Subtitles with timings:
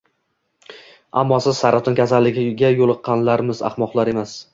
[1.21, 2.45] Ammo biz saraton kasaliga
[2.79, 4.35] yo`liqqanlarmiz, ahmoqlar emas